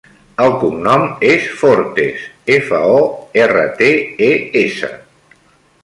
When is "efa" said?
2.55-2.81